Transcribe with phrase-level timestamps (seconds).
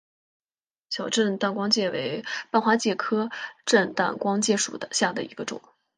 [0.89, 3.29] 小震旦光介为半花介科
[3.67, 5.61] 震旦光介属下的一个种。